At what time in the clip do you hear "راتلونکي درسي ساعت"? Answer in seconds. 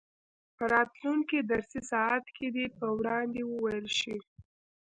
0.73-2.25